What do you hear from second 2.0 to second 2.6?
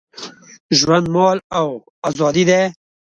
آزادي